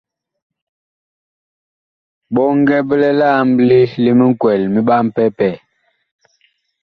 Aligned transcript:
Bɔŋgɛ 2.33 2.77
bi 2.87 2.95
lɛ 3.01 3.09
li 3.19 3.27
amɓle 3.39 3.79
li 4.03 4.11
mikwɛl 4.19 4.61
mi 4.73 4.79
ɓapɛpɛɛ. 4.87 5.49